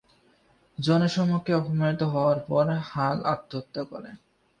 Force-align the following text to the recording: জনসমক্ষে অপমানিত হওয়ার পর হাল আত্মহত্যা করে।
জনসমক্ষে 0.77 1.51
অপমানিত 1.55 2.01
হওয়ার 2.13 2.39
পর 2.47 2.65
হাল 2.91 3.17
আত্মহত্যা 3.33 3.81
করে। 3.83 4.09